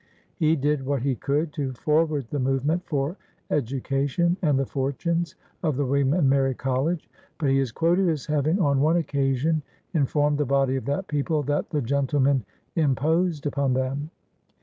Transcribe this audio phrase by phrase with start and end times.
[0.35, 3.17] He did what he could to forward the movement for
[3.51, 6.99] education and the fortunes of the William and Mary Collie.
[7.37, 9.61] But he is quoted as having on one oc casion
[9.93, 12.43] informed the body of the people that ^^the gentlemen
[12.75, 14.09] imposed upon them."